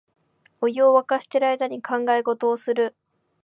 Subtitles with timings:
[0.61, 2.95] お湯をわかしてる間に考え事をする